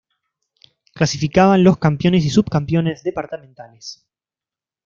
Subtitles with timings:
[0.95, 4.03] Clasificaban los campeones y subcampeones departamentales.